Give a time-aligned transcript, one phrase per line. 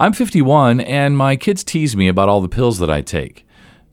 [0.00, 3.46] I'm 51, and my kids tease me about all the pills that I take.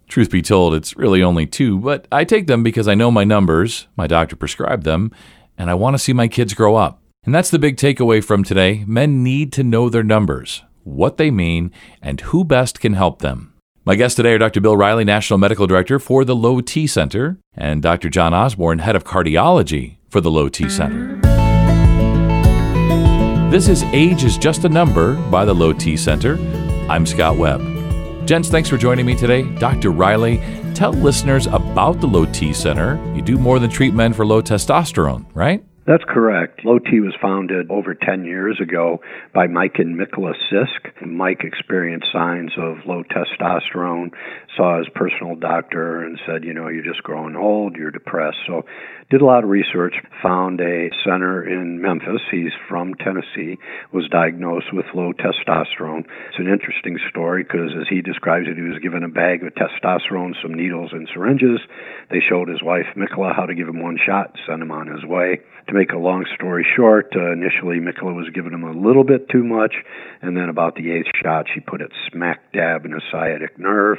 [0.08, 3.26] Truth be told, it's really only two, but I take them because I know my
[3.26, 5.12] numbers, my doctor prescribed them,
[5.57, 7.01] and I want to see my kids grow up.
[7.25, 8.85] And that's the big takeaway from today.
[8.88, 13.53] Men need to know their numbers, what they mean, and who best can help them.
[13.83, 14.62] My guests today are Dr.
[14.62, 18.08] Bill Reilly, National Medical Director for the Low T Center, and Dr.
[18.08, 21.37] John Osborne, Head of Cardiology for the Low T Center.
[23.50, 26.38] This is Age is Just a Number by the Low T Center.
[26.90, 27.62] I'm Scott Webb.
[28.28, 29.44] Gents, thanks for joining me today.
[29.44, 29.92] Dr.
[29.92, 30.42] Reilly,
[30.74, 33.02] tell listeners about the Low T Center.
[33.16, 35.64] You do more than treat men for low testosterone, right?
[35.88, 36.66] That's correct.
[36.66, 39.00] Low T was founded over 10 years ago
[39.34, 41.08] by Mike and Mikla Sisk.
[41.08, 44.12] Mike experienced signs of low testosterone,
[44.58, 48.36] saw his personal doctor, and said, You know, you're just growing old, you're depressed.
[48.48, 48.66] So
[49.10, 52.20] did a lot of research, found a center in Memphis.
[52.30, 53.58] He's from Tennessee,
[53.94, 56.04] was diagnosed with low testosterone.
[56.27, 59.54] It's an interesting story because, as he describes it, he was given a bag of
[59.55, 61.62] testosterone, some needles, and syringes.
[62.12, 65.05] They showed his wife, Mikla, how to give him one shot, send him on his
[65.05, 65.39] way.
[65.67, 69.27] To make a long story short, uh, initially Mikla was giving him a little bit
[69.27, 69.75] too much,
[70.21, 73.97] and then about the eighth shot, she put it smack dab in a sciatic nerve.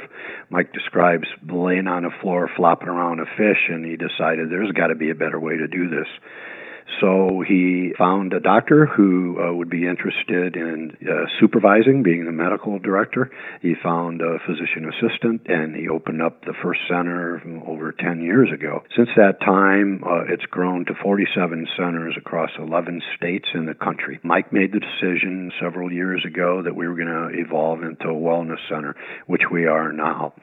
[0.49, 4.87] Mike describes laying on the floor, flopping around a fish, and he decided there's got
[4.87, 6.07] to be a better way to do this.
[6.99, 12.31] So he found a doctor who uh, would be interested in uh, supervising, being the
[12.31, 13.31] medical director.
[13.61, 18.49] He found a physician assistant, and he opened up the first center over 10 years
[18.53, 18.83] ago.
[18.95, 24.19] Since that time, uh, it's grown to 47 centers across 11 states in the country.
[24.23, 28.13] Mike made the decision several years ago that we were going to evolve into a
[28.13, 28.95] wellness center,
[29.27, 30.33] which we are now.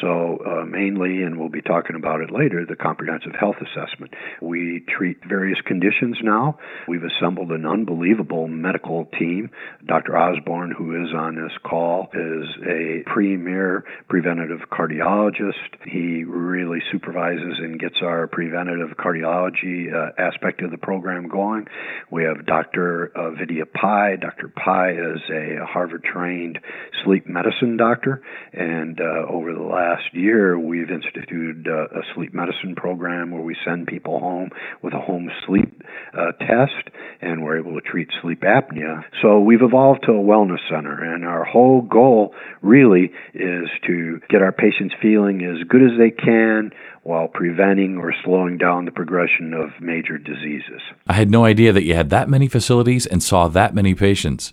[0.00, 4.14] So, uh, mainly, and we'll be talking about it later, the comprehensive health assessment.
[4.40, 6.58] We treat various conditions now.
[6.86, 9.50] We've assembled an unbelievable medical team.
[9.84, 10.16] Dr.
[10.16, 15.54] Osborne, who is on this call, is a premier preventative cardiologist.
[15.86, 21.66] He really supervises and gets our preventative cardiology uh, aspect of the program going.
[22.10, 23.10] We have Dr.
[23.14, 24.16] Uh, Vidya Pai.
[24.20, 24.48] Dr.
[24.48, 26.58] Pai is a Harvard trained
[27.04, 28.22] sleep medicine doctor,
[28.52, 33.56] and uh, over the last year, we've instituted uh, a sleep medicine program where we
[33.64, 34.50] send people home
[34.82, 35.82] with a home sleep
[36.14, 36.88] uh, test,
[37.20, 39.04] and we're able to treat sleep apnea.
[39.22, 44.42] So we've evolved to a wellness center, and our whole goal really is to get
[44.42, 46.72] our patients feeling as good as they can
[47.04, 50.82] while preventing or slowing down the progression of major diseases.
[51.06, 54.52] I had no idea that you had that many facilities and saw that many patients.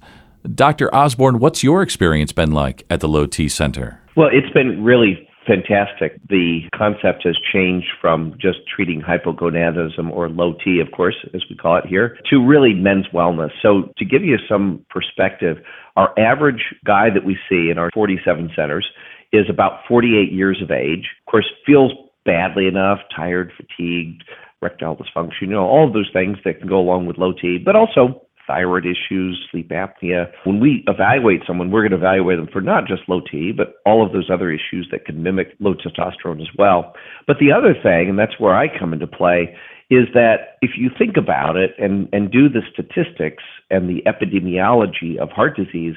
[0.54, 0.94] Dr.
[0.94, 4.00] Osborne, what's your experience been like at the Low T Center?
[4.16, 6.20] Well, it's been really fantastic.
[6.30, 11.56] The concept has changed from just treating hypogonadism or low T, of course, as we
[11.58, 13.52] call it here, to really men's wellness.
[13.62, 15.58] So, to give you some perspective,
[15.98, 18.88] our average guy that we see in our 47 centers
[19.34, 21.10] is about 48 years of age.
[21.28, 21.92] Of course, feels
[22.26, 24.24] badly enough, tired, fatigued,
[24.62, 27.60] erectile dysfunction, you know, all of those things that can go along with low T,
[27.64, 30.32] but also thyroid issues, sleep apnea.
[30.44, 33.76] When we evaluate someone, we're going to evaluate them for not just low T, but
[33.86, 36.94] all of those other issues that can mimic low testosterone as well.
[37.28, 39.56] But the other thing, and that's where I come into play,
[39.90, 45.18] is that if you think about it and, and do the statistics and the epidemiology
[45.18, 45.96] of heart disease,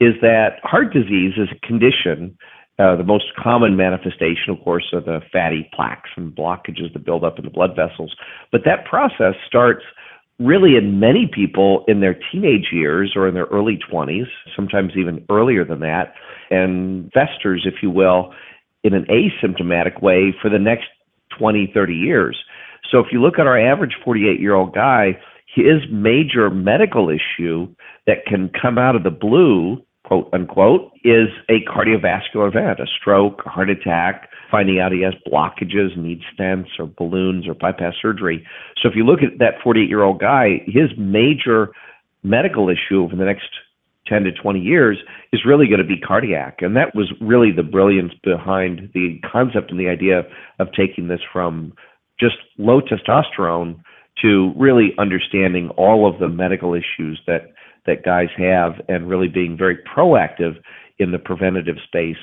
[0.00, 2.36] is that heart disease is a condition
[2.78, 7.22] uh, the most common manifestation, of course, are the fatty plaques and blockages that build
[7.22, 8.14] up in the blood vessels.
[8.50, 9.84] But that process starts
[10.38, 15.24] really in many people in their teenage years or in their early 20s, sometimes even
[15.30, 16.14] earlier than that,
[16.50, 18.32] and festers, if you will,
[18.82, 20.86] in an asymptomatic way for the next
[21.38, 22.38] 20, 30 years.
[22.90, 25.18] So if you look at our average 48 year old guy,
[25.54, 27.68] his major medical issue
[28.06, 29.82] that can come out of the blue
[30.12, 35.14] quote unquote, is a cardiovascular event, a stroke, a heart attack, finding out he has
[35.26, 38.46] blockages, needs stents or balloons or bypass surgery.
[38.80, 41.72] So if you look at that 48 year old guy, his major
[42.22, 43.48] medical issue over the next
[44.06, 44.98] 10 to 20 years
[45.32, 46.58] is really going to be cardiac.
[46.60, 50.22] And that was really the brilliance behind the concept and the idea
[50.58, 51.72] of taking this from
[52.20, 53.80] just low testosterone
[54.20, 57.52] to really understanding all of the medical issues that
[57.84, 60.54] that guys have and really being very proactive
[61.02, 62.16] in the preventative space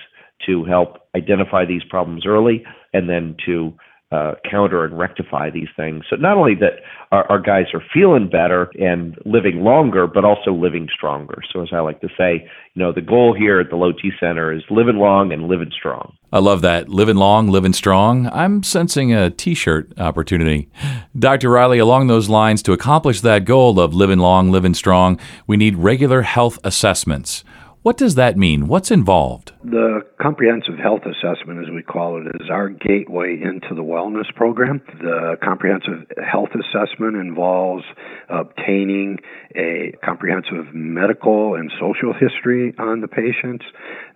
[0.46, 3.74] to help identify these problems early and then to
[4.12, 6.04] uh, counter and rectify these things.
[6.10, 6.82] So not only that
[7.12, 11.44] our, our, guys are feeling better and living longer, but also living stronger.
[11.54, 14.10] So as I like to say, you know, the goal here at the Low T
[14.20, 16.14] Center is living long and living strong.
[16.34, 16.90] I love that.
[16.90, 18.26] Living long, living strong.
[18.34, 20.70] I'm sensing a t-shirt opportunity.
[21.18, 21.52] Dr.
[21.52, 25.76] Reilly, along those lines, to accomplish that goal of living long, living strong, we need
[25.76, 27.44] regular health assessments.
[27.82, 28.68] What does that mean?
[28.68, 29.54] What's involved?
[29.64, 34.82] The comprehensive health assessment, as we call it, is our gateway into the wellness program.
[35.00, 37.86] The comprehensive health assessment involves
[38.28, 39.20] obtaining
[39.56, 43.64] a comprehensive medical and social history on the patients,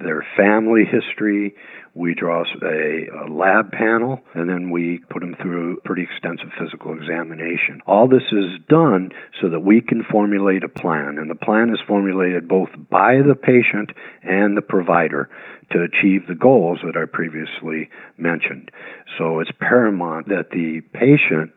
[0.01, 1.55] their family history,
[1.95, 6.49] we draw a, a, lab panel and then we put them through a pretty extensive
[6.59, 7.81] physical examination.
[7.85, 11.79] All this is done so that we can formulate a plan, and the plan is
[11.87, 13.91] formulated both by the patient
[14.23, 15.29] and the provider
[15.71, 18.71] to achieve the goals that I previously mentioned.
[19.17, 21.51] So it's paramount that the patient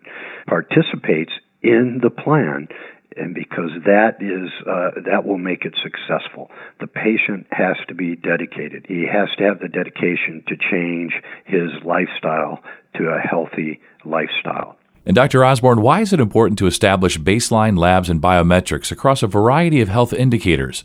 [0.47, 2.69] participates in the plan
[3.17, 6.51] and because that is uh, that will make it successful.
[6.81, 8.87] The patient has to be dedicated.
[8.89, 11.13] He has to have the dedication to change
[11.45, 12.63] his lifestyle
[12.97, 14.77] to a healthy lifestyle.
[15.05, 15.45] And Dr.
[15.45, 19.89] Osborne, why is it important to establish baseline labs and biometrics across a variety of
[19.89, 20.83] health indicators,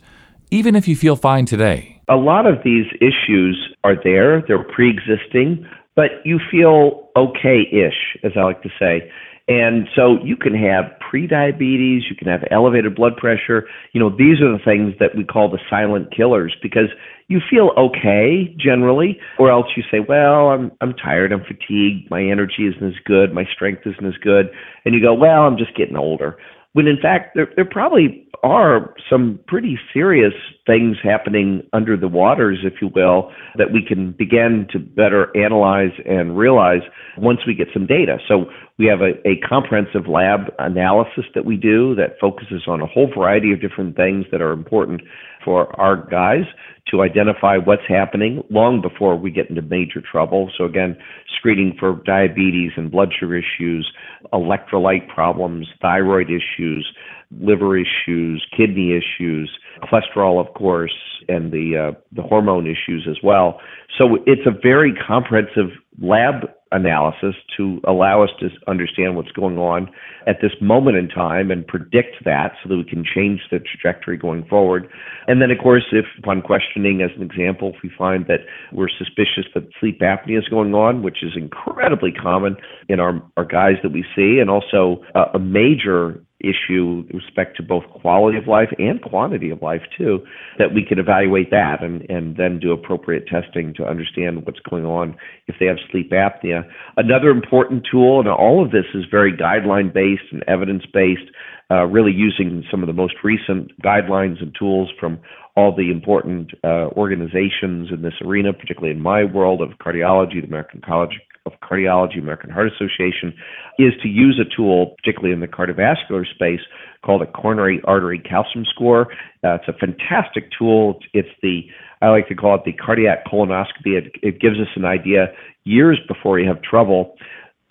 [0.50, 2.00] even if you feel fine today?
[2.08, 8.16] A lot of these issues are there, they're pre existing, but you feel okay ish,
[8.22, 9.10] as I like to say.
[9.48, 13.66] And so you can have prediabetes, you can have elevated blood pressure.
[13.92, 16.88] You know, these are the things that we call the silent killers because
[17.28, 22.22] you feel okay generally, or else you say, well, I'm I'm tired, I'm fatigued, my
[22.22, 24.50] energy isn't as good, my strength isn't as good,
[24.84, 26.36] and you go, well, I'm just getting older.
[26.74, 30.32] When in fact there there probably are some pretty serious
[30.66, 35.92] things happening under the waters, if you will, that we can begin to better analyze
[36.04, 36.82] and realize
[37.16, 38.18] once we get some data.
[38.26, 38.46] So
[38.82, 43.08] we have a, a comprehensive lab analysis that we do that focuses on a whole
[43.16, 45.02] variety of different things that are important
[45.44, 46.42] for our guys
[46.90, 50.50] to identify what's happening long before we get into major trouble.
[50.58, 50.96] So again,
[51.38, 53.88] screening for diabetes and blood sugar issues,
[54.32, 56.92] electrolyte problems, thyroid issues,
[57.30, 59.48] liver issues, kidney issues,
[59.84, 60.94] cholesterol, of course,
[61.28, 63.60] and the uh, the hormone issues as well.
[63.96, 65.70] So it's a very comprehensive
[66.00, 69.90] lab analysis to allow us to understand what's going on
[70.26, 74.16] at this moment in time and predict that so that we can change the trajectory
[74.16, 74.88] going forward.
[75.26, 78.40] And then, of course, if upon questioning, as an example, if we find that
[78.72, 82.56] we're suspicious that sleep apnea is going on, which is incredibly common
[82.88, 87.56] in our, our guys that we see, and also uh, a major issue with respect
[87.56, 90.20] to both quality of life and quantity of life too,
[90.58, 94.84] that we can evaluate that and, and then do appropriate testing to understand what's going
[94.84, 95.16] on
[95.46, 96.62] if they have sleep apnea.
[96.96, 101.30] Another important tool, and all of this is very guideline based and evidence based,
[101.70, 105.18] uh, really using some of the most recent guidelines and tools from
[105.56, 110.46] all the important uh, organizations in this arena, particularly in my world of cardiology, the
[110.46, 113.34] American College of Cardiology, American Heart Association,
[113.78, 116.60] is to use a tool, particularly in the cardiovascular space,
[117.04, 119.12] called a coronary artery calcium score.
[119.42, 121.00] Uh, it's a fantastic tool.
[121.12, 121.62] It's the
[122.00, 123.96] I like to call it the cardiac colonoscopy.
[123.96, 125.28] It, it gives us an idea
[125.64, 127.14] years before you have trouble.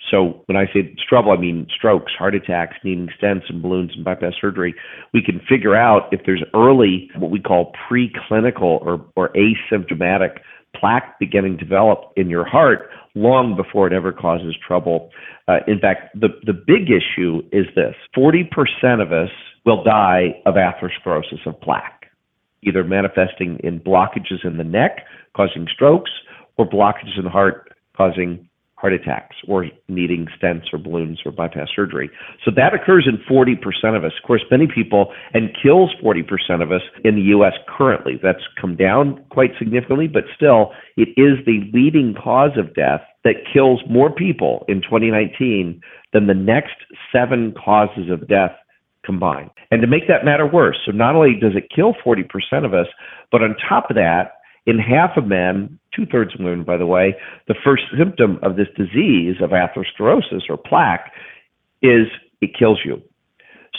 [0.09, 4.03] So when I say trouble, I mean strokes, heart attacks, needing stents and balloons and
[4.03, 4.73] bypass surgery.
[5.13, 10.39] We can figure out if there's early, what we call preclinical or, or asymptomatic
[10.75, 15.09] plaque beginning to develop in your heart long before it ever causes trouble.
[15.47, 19.29] Uh, in fact, the, the big issue is this 40% of us
[19.65, 22.05] will die of atherosclerosis of plaque,
[22.63, 26.11] either manifesting in blockages in the neck causing strokes
[26.57, 28.47] or blockages in the heart causing
[28.81, 32.09] heart attacks or needing stents or balloons or bypass surgery.
[32.43, 33.55] So that occurs in 40%
[33.95, 34.11] of us.
[34.21, 38.19] Of course, many people and kills 40% of us in the US currently.
[38.21, 43.35] That's come down quite significantly, but still, it is the leading cause of death that
[43.53, 45.79] kills more people in 2019
[46.11, 46.75] than the next
[47.11, 48.51] seven causes of death
[49.05, 49.51] combined.
[49.69, 52.25] And to make that matter worse, so not only does it kill 40%
[52.65, 52.87] of us,
[53.31, 54.33] but on top of that,
[54.65, 57.15] in half of men, two thirds of women, by the way,
[57.47, 61.11] the first symptom of this disease of atherosclerosis or plaque
[61.81, 62.07] is
[62.41, 63.01] it kills you.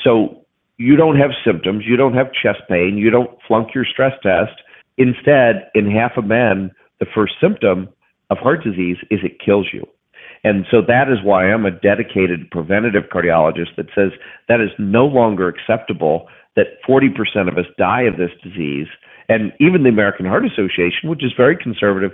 [0.02, 0.44] So
[0.78, 4.60] you don't have symptoms, you don't have chest pain, you don't flunk your stress test.
[4.98, 7.88] Instead, in half of men, the first symptom
[8.30, 9.86] of heart disease is it kills you.
[10.44, 14.10] And so that is why I'm a dedicated preventative cardiologist that says
[14.48, 18.88] that is no longer acceptable that 40% of us die of this disease
[19.32, 22.12] and even the American Heart Association, which is very conservative,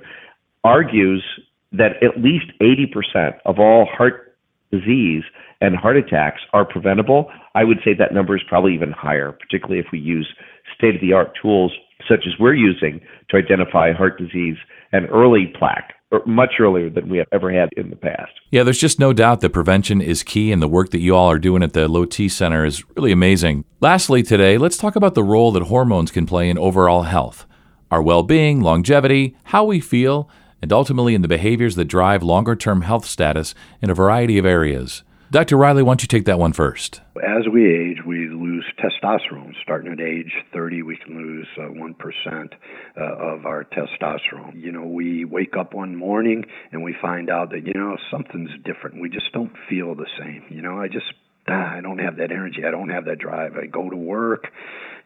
[0.63, 1.25] argues
[1.73, 4.37] that at least 80% of all heart
[4.71, 5.25] disease
[5.61, 7.29] and heart attacks are preventable.
[7.57, 10.29] I would say that number is probably even higher, particularly if we use
[10.77, 11.73] state of the art tools
[12.09, 13.01] such as we're using
[13.31, 14.57] to identify heart disease
[14.93, 15.93] and early plaque
[16.27, 18.33] much earlier than we have ever had in the past.
[18.51, 21.31] Yeah, there's just no doubt that prevention is key, and the work that you all
[21.31, 23.65] are doing at the Low T Center is really amazing.
[23.81, 27.47] Lastly, today, let's talk about the role that hormones can play in overall health,
[27.91, 30.31] our well being, longevity, how we feel,
[30.63, 34.47] and ultimately in the behaviors that drive longer term health status in a variety of
[34.47, 35.03] areas.
[35.31, 35.59] Dr.
[35.59, 37.03] Reilly, why don't you take that one first?
[37.17, 39.53] As we age, we lose testosterone.
[39.63, 42.53] Starting at age 30, we can lose uh, 1%
[42.97, 44.55] uh, of our testosterone.
[44.55, 48.51] You know, we wake up one morning and we find out that, you know, something's
[48.65, 49.03] different.
[49.03, 50.45] We just don't feel the same.
[50.49, 51.13] You know, I just
[51.51, 52.65] ah, I don't have that energy.
[52.67, 53.57] I don't have that drive.
[53.57, 54.49] I go to work,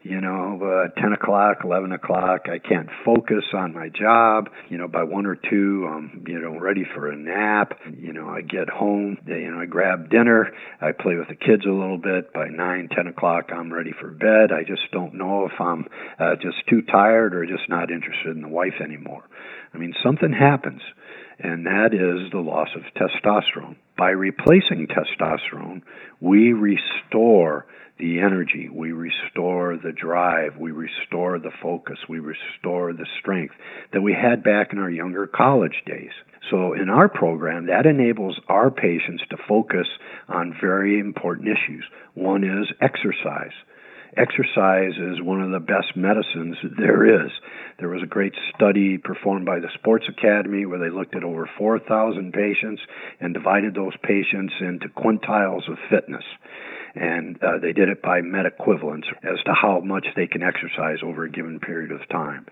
[0.01, 2.47] you know, uh, 10 o'clock, 11 o'clock.
[2.51, 4.49] I can't focus on my job.
[4.69, 7.79] You know, by one or two, I'm, you know, ready for a nap.
[7.97, 10.51] You know, I get home, you know, I grab dinner.
[10.81, 12.33] I play with the kids a little bit.
[12.33, 14.51] By 9, 10 o'clock, I'm ready for bed.
[14.51, 15.87] I just don't know if I'm
[16.19, 19.23] uh, just too tired or just not interested in the wife anymore.
[19.73, 20.81] I mean, something happens
[21.43, 23.75] and that is the loss of testosterone.
[23.97, 25.81] By replacing testosterone,
[26.21, 27.65] we restore
[27.99, 33.53] the energy, we restore the drive, we restore the focus, we restore the strength
[33.91, 36.11] that we had back in our younger college days.
[36.49, 39.87] So, in our program, that enables our patients to focus
[40.27, 41.85] on very important issues.
[42.15, 43.53] One is exercise
[44.17, 47.31] exercise is one of the best medicines there is.
[47.79, 51.49] There was a great study performed by the Sports Academy where they looked at over
[51.57, 52.81] 4,000 patients
[53.19, 56.23] and divided those patients into quintiles of fitness.
[56.95, 61.23] And uh, they did it by meta-equivalence as to how much they can exercise over
[61.23, 62.45] a given period of time.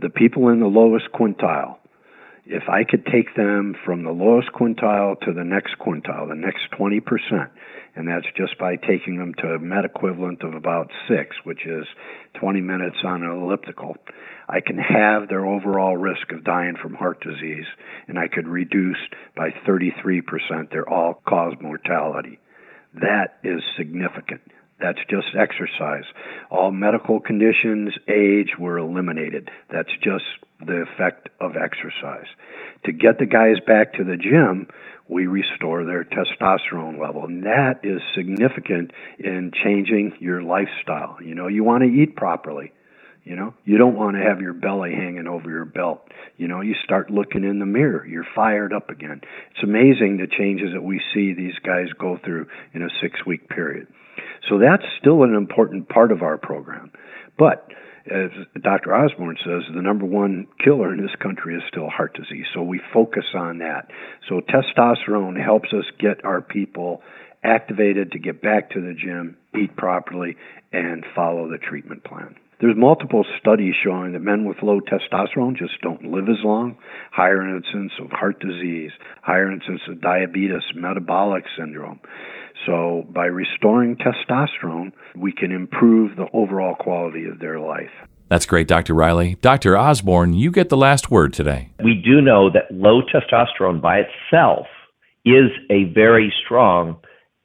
[0.00, 1.76] The people in the lowest quintile,
[2.44, 6.70] if I could take them from the lowest quintile to the next quintile, the next
[6.78, 7.50] 20%,
[7.98, 11.84] and that's just by taking them to a met equivalent of about six, which is
[12.34, 13.96] 20 minutes on an elliptical,
[14.48, 17.66] I can have their overall risk of dying from heart disease,
[18.06, 18.98] and I could reduce
[19.36, 22.38] by 33% their all cause mortality.
[22.94, 24.42] That is significant.
[24.80, 26.04] That's just exercise.
[26.50, 29.50] All medical conditions, age were eliminated.
[29.70, 30.24] That's just
[30.64, 32.26] the effect of exercise.
[32.84, 34.68] To get the guys back to the gym,
[35.08, 37.24] we restore their testosterone level.
[37.24, 41.18] And that is significant in changing your lifestyle.
[41.22, 42.72] You know, you want to eat properly.
[43.24, 46.00] You know, you don't want to have your belly hanging over your belt.
[46.36, 48.06] You know, you start looking in the mirror.
[48.06, 49.20] You're fired up again.
[49.50, 53.48] It's amazing the changes that we see these guys go through in a six week
[53.48, 53.88] period.
[54.48, 56.90] So that's still an important part of our program.
[57.38, 57.68] But
[58.10, 58.30] as
[58.62, 58.94] Dr.
[58.94, 62.46] Osborne says, the number one killer in this country is still heart disease.
[62.54, 63.90] So we focus on that.
[64.28, 67.02] So testosterone helps us get our people
[67.44, 70.36] activated to get back to the gym, eat properly,
[70.72, 72.34] and follow the treatment plan.
[72.60, 76.76] There's multiple studies showing that men with low testosterone just don't live as long,
[77.12, 78.90] higher incidence of heart disease,
[79.22, 82.00] higher incidence of diabetes, metabolic syndrome.
[82.66, 87.92] So by restoring testosterone, we can improve the overall quality of their life.
[88.28, 88.92] That's great, Dr.
[88.92, 89.36] Reilly.
[89.40, 89.78] Dr.
[89.78, 91.70] Osborne, you get the last word today.
[91.82, 94.66] We do know that low testosterone by itself
[95.24, 96.98] is a very strong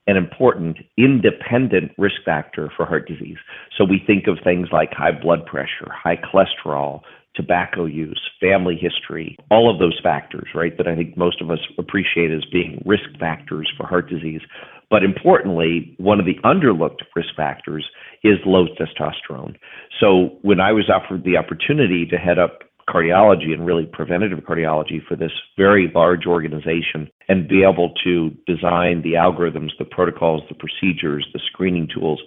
[0.07, 3.38] an important independent risk factor for heart disease.
[3.77, 7.01] So we think of things like high blood pressure, high cholesterol,
[7.36, 11.60] tobacco use, family history, all of those factors, right, that I think most of us
[11.77, 14.41] appreciate as being risk factors for heart disease.
[14.89, 17.89] But importantly, one of the underlooked risk factors
[18.24, 19.55] is low testosterone.
[20.00, 22.60] So when I was offered the opportunity to head up
[22.90, 29.02] cardiology and really preventative cardiology for this very large organization and be able to design
[29.02, 32.22] the algorithms, the protocols, the procedures, the screening tools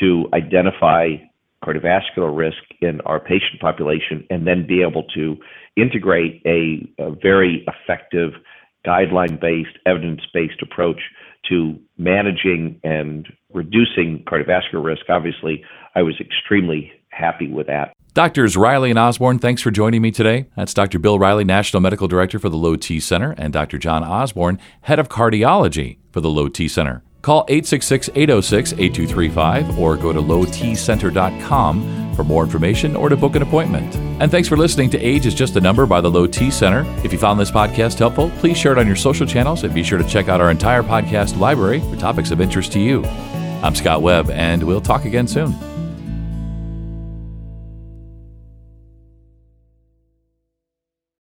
[0.00, 1.08] to identify
[1.64, 5.36] cardiovascular risk in our patient population and then be able to
[5.76, 8.32] integrate a, a very effective
[8.86, 11.00] guideline based, evidence based approach
[11.48, 15.02] to managing and reducing cardiovascular risk.
[15.08, 17.95] Obviously, I was extremely happy with that.
[18.16, 20.46] Doctors Reilly and Osborne, thanks for joining me today.
[20.56, 20.98] That's Dr.
[20.98, 23.76] Bill Reilly, National Medical Director for the Low T Center, and Dr.
[23.76, 27.02] John Osborne, Head of Cardiology for the Low T Center.
[27.20, 33.42] Call 866 806 8235 or go to lowtcenter.com for more information or to book an
[33.42, 33.94] appointment.
[34.18, 36.86] And thanks for listening to Age is Just a Number by the Low T Center.
[37.04, 39.82] If you found this podcast helpful, please share it on your social channels and be
[39.82, 43.04] sure to check out our entire podcast library for topics of interest to you.
[43.62, 45.54] I'm Scott Webb, and we'll talk again soon.